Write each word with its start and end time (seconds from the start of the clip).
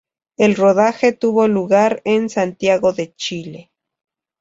El 0.35 0.55
rodaje 0.55 1.13
tuvo 1.13 1.47
lugar 1.47 2.01
en 2.05 2.31
Santiago 2.31 2.91
de 2.91 3.13
Chile. 3.13 3.69